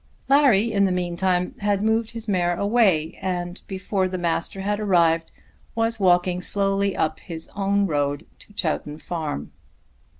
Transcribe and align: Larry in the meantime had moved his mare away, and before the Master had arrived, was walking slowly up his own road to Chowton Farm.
Larry 0.27 0.71
in 0.71 0.85
the 0.85 0.91
meantime 0.91 1.53
had 1.59 1.83
moved 1.83 2.09
his 2.09 2.27
mare 2.27 2.55
away, 2.55 3.19
and 3.21 3.61
before 3.67 4.07
the 4.07 4.17
Master 4.17 4.61
had 4.61 4.79
arrived, 4.79 5.31
was 5.75 5.99
walking 5.99 6.41
slowly 6.41 6.95
up 6.97 7.19
his 7.19 7.47
own 7.55 7.85
road 7.85 8.25
to 8.39 8.51
Chowton 8.51 8.97
Farm. 8.97 9.51